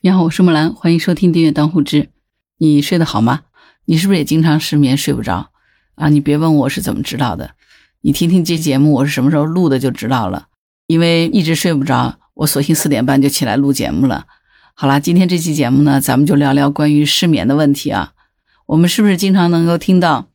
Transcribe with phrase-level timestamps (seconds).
[0.00, 2.10] 你好，我是木兰，欢迎收听订阅当护知。
[2.58, 3.40] 你睡得好吗？
[3.86, 5.50] 你是不是也经常失眠睡不着
[5.96, 6.08] 啊？
[6.08, 7.56] 你别问我是怎么知道的，
[8.02, 10.46] 你听听这节目我是什么时候录的就知道了。
[10.86, 14.26] 因为一直睡不着，我索性四点半就起来录节目了。
[14.74, 18.12] 好啦，今天这期节目呢，咱们就聊聊关于失眠的问题啊。
[18.66, 20.28] 我们是不是经常能够听到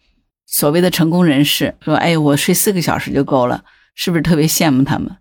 [0.45, 3.63] 所谓的成功人士说：“哎，我睡四个小时就够了。”
[3.95, 5.15] 是不是特别羡慕他们？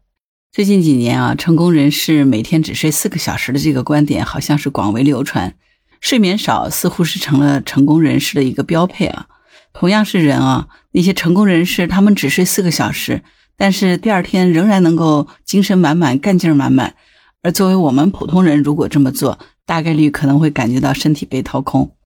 [0.52, 5.54] 最近几年啊，成功人士每天只睡四个小时的这个观点好像是广为流传，
[5.98, 9.28] 睡眠少似乎是成了成功人士的一个标配啊。
[9.72, 13.22] 同样是人啊，那些成功人士他们只睡四个小时，
[13.56, 16.96] 但是第二天仍然能够精神满满、干劲满满。
[17.40, 21.96] 而作为我们普通人，如果这么做，大概率可能会感觉到身体被掏空。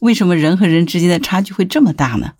[0.00, 2.32] 为什么人和人之间的差距会这么大呢？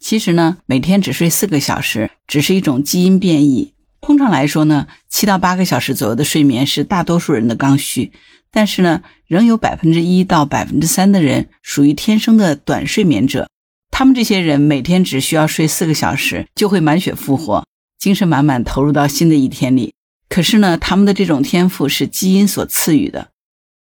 [0.00, 3.74] 其实呢，每天只睡四个小时，只是一种基因变异。
[4.02, 8.10] 通常来说呢，七到八个小时左右的睡眠是大多数人的刚需，
[8.50, 13.48] 但是呢，仍有百分之一到百分之三的人属于天生的短睡眠者。
[13.92, 17.64] 他们这些人每天只需要睡四个小时，就会满血复活，
[17.96, 19.94] 精神满满投入到新的一天里。
[20.28, 23.28] 可是呢，他们的这种天赋是基因所赐予的。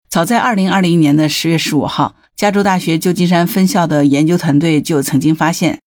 [0.09, 5.79] 早在二零二零年的十月十五号，加州大学旧金山分校的研究团队就曾经发现。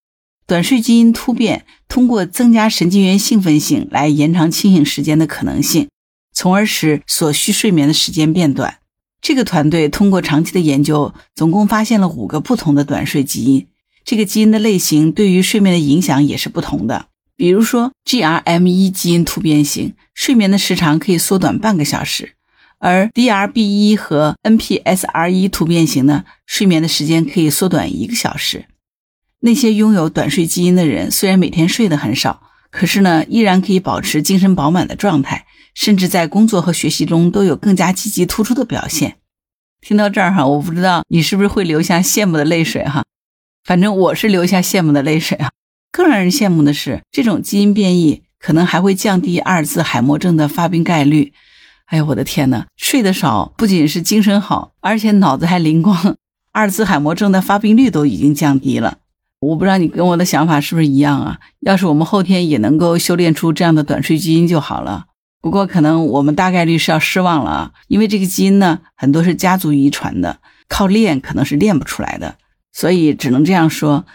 [0.46, 5.88] 短睡基因突变通过增加神经元兴奋性来延长清醒时间的可能性，
[6.34, 8.78] 从而使所需睡眠的时间变短。
[9.20, 13.66] 这个团队通过长期的研究，总共发现了五个不同的短睡基因。
[14.04, 17.06] 这个基因的类型对于睡眠的影响也是不同的。
[17.36, 22.30] 比如说，GRM1 基因突变型，睡眠的时长可以缩短半个小时；
[22.78, 28.66] 而 DRB1 和 NPSR1 突变型呢，睡眠的时间可以缩短一个小时。
[29.44, 39.16] 那些拥有短睡基因的人，虽然每天睡得很少，可是呢，依然可以保持精神饱满的状态，甚至在工作和学习中都有更加积极突出的表现。
[39.80, 43.02] 听到这儿哈，我不知道你是不是会流下羡慕的泪水哈？
[43.64, 45.50] 反正我是流下羡慕的泪水啊。
[45.90, 51.32] 更让人羡慕的是，这种基因变异可能还会降低阿尔兹海默症的发病概率。
[51.86, 56.16] 哎呀，我的天呐，睡得少不仅是精神好，而且脑子还灵光，
[56.52, 58.98] 阿尔兹海默症的发病率都已经降低了。
[59.42, 61.40] 我不知道你跟我的想法是不是一样啊？
[61.62, 65.06] 要是我们后天也能够修炼出这样的短睡基因就好了。
[65.40, 70.38] 不过可能我们大概率是要失望了啊，因为这个基因呢，很多是家族遗传的，
[70.68, 72.36] 靠练可能是练不出来的。
[72.72, 74.06] 所以只能这样说，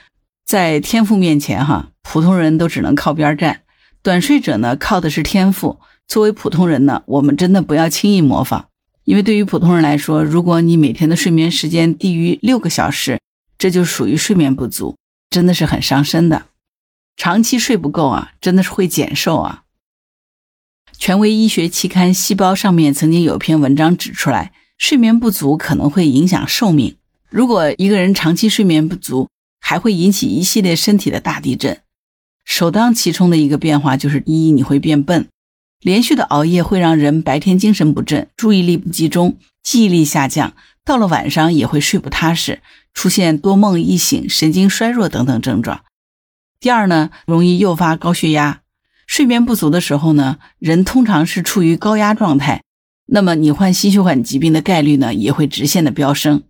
[0.45, 3.63] 在天赋面前哈，普通人都只能靠边站。
[4.01, 5.77] 短睡者呢，靠的是天赋。
[6.07, 8.67] 作为普通人呢，我们真的不要轻易模仿，
[9.03, 13.19] 因为对于普通人来说，如果你每天的睡眠时间低于六个小时，
[13.57, 14.95] 这就属于睡眠不足。
[15.29, 16.47] 真的是很伤身的，
[17.15, 19.63] 长期睡不够啊，真的是会减寿啊。
[20.97, 26.95] 权威医学期刊《细胞》上面曾经有篇文章指出来，睡眠不足可能会影响寿命。
[27.29, 29.27] 如果一个人长期睡眠不足，
[29.59, 31.81] 还会引起一系列身体的大地震。
[32.45, 35.27] 首当其冲的一个变化就是：一，你会变笨。
[35.81, 40.55] 连续的熬夜会让人白天精神不振，注意力不集中，记忆力下降，
[40.87, 42.61] 到了晚上也会睡不踏实。
[42.93, 45.81] 出现多梦易醒、神经衰弱等等症状。
[46.59, 48.61] 第二呢，容易诱发高血压。
[49.05, 52.63] 睡眠不足的时候呢，人通常是处于高压状态，
[53.05, 56.41] 那么你患心血管疾病的概率呢也会直线的飙升。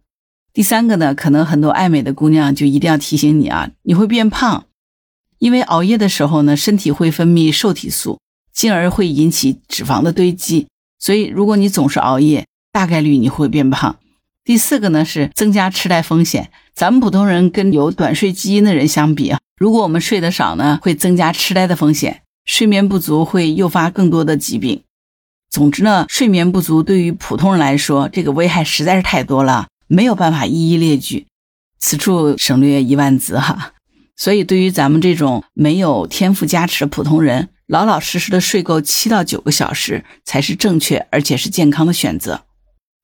[0.53, 4.65] 第三个呢，可能很多爱美的姑娘就一定要提醒你啊，你会变胖，
[5.39, 8.19] 因为熬夜的时候呢，身体会分泌受体素，
[8.53, 10.67] 进而会引起脂肪的堆积。
[10.97, 13.97] 所以如果你总是熬夜，大概率你会变胖。
[14.47, 16.49] 第四个呢是增加痴呆风险。
[16.73, 22.21] 咱们普通人跟有短睡基因的人相比啊，如果我们睡得少呢，会增加痴呆的风险。
[22.45, 24.83] 睡眠不足会诱发更多的疾病。
[25.49, 31.27] 总之呢，睡眠不足对于普通人来说，这个危害实在是太多了，没有办法一一列举。
[31.77, 33.73] 此处省略一万字哈。
[34.15, 42.45] 所以对于咱们这种没有天赋加持的普通人，老老实实的睡够七到九个小时才是正确而且是健康的选择。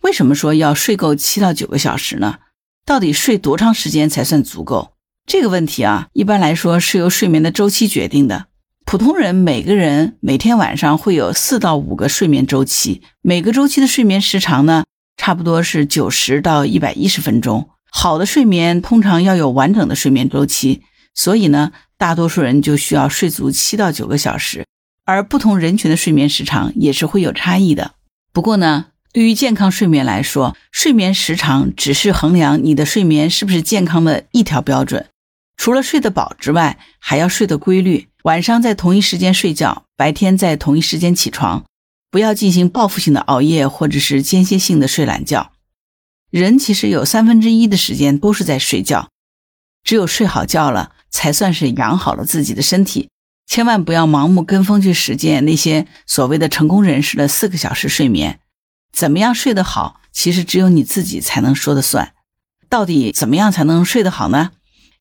[0.04, 2.40] 为什么说要睡够七到九个小时呢？
[2.86, 4.96] 到底睡多长时间才算足够？
[5.26, 8.48] 这个问题啊，一般来说是由睡眠的周期决定的。
[8.86, 14.84] 普通人每个人每天晚上会有四到五个睡眠周期，每个周期的睡眠时长呢，
[15.16, 17.70] 差不多是九十到一百一十分钟。
[17.90, 20.82] 好的睡眠通常要有完整的睡眠周期，
[21.16, 24.66] 所以呢，大多数人就需要睡足七到九个小时。
[25.06, 27.94] 而不同人群的睡眠时长也是会有差异的。
[28.34, 35.06] 不过呢，对于健康睡眠来说，睡眠时长只是衡量你的睡眠是不是健康的一条标准。
[35.56, 41.64] 除了睡得饱之外，还要睡得规律，晚上在同一时间睡觉，白天在同一时间起床。
[42.10, 45.52] 不要进行报复性的熬夜或者是间歇性的睡懒觉。
[46.32, 49.10] 人其实有三分之一的时间都是在睡觉，
[49.84, 53.10] 只有睡好觉了，才算是养好了自己的身体。
[53.46, 58.40] 千万不要盲目跟风去实践那些所谓的成功人士的四个小时睡眠。
[58.96, 62.14] 怎么样睡得好，其实只有你自己才能说的算。
[62.70, 64.52] 到底怎么样才能睡得好呢？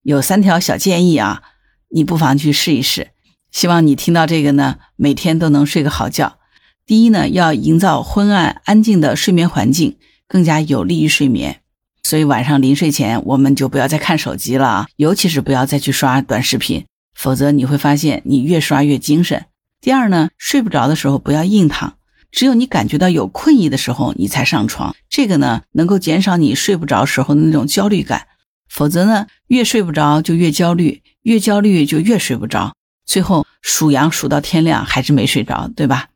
[0.03, 1.43] 有三条小建议啊，
[1.91, 3.11] 你不妨去试一试。
[3.51, 6.39] 希望你听到这个呢，每天都能睡个好觉。
[6.87, 11.61] 第一呢，要营造昏暗安静的睡眠环境，更加有利于睡眠。
[12.03, 16.87] 所以晚上临睡前，我们就不要再看手机了啊，尤其是不要再去刷短视频。
[17.15, 19.45] 否则你会发现你越刷越精神。
[19.81, 21.95] 第二呢，睡不着的时候不要硬躺，
[22.33, 28.27] 只有你感觉到有困意的时候你才上床，这个呢能够减少你睡不着时候的那种焦虑感。
[28.69, 32.75] 否则呢，越睡不着就越焦虑，越焦虑就越睡不着，
[33.05, 36.09] 最后数羊数到天亮还是没睡着，对吧？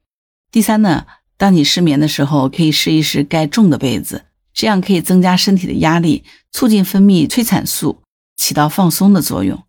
[0.51, 1.05] 第三呢，
[1.37, 4.25] 当你失眠的时候，可以试一试盖重的被子，
[4.55, 8.01] 这样可以增加身体的压力，促进分泌催产素，
[8.37, 9.65] 起到放松的作用。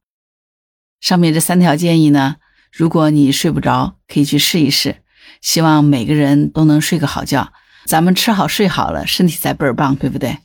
[1.01, 2.37] 上面这三条建议呢，
[2.71, 5.01] 如果你睡不着，可以去试一试。
[5.41, 7.51] 希望每个人都能睡个好觉，
[7.85, 10.37] 咱们吃好睡好了，身体才倍儿棒，对不对？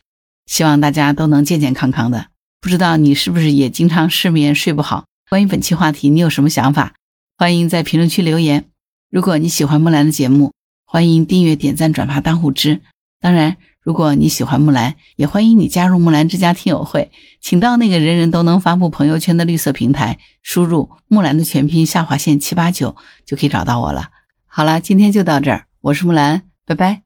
[0.47, 2.27] 希望大家都能健健康康的。
[2.61, 5.05] 不知道你是不是也经常失眠睡不好？
[5.29, 6.95] 关于本期话题，你有什么想法？
[7.37, 8.65] 欢迎在评论区留言。
[9.11, 10.53] 如果你喜欢木兰的节目，
[10.85, 12.81] 欢迎订阅、点赞、转发、当护知。
[13.21, 13.57] 当然。
[13.85, 22.95] 如果你喜欢木兰，也欢迎你加入木兰之家听友会，请到那个人人都能发布朋友圈的绿色平台，输入木兰的全拼下划线七八九
[23.27, 24.11] 就可以找到我了。
[24.55, 27.05] 好了，今天就到这儿，我是木兰，拜拜。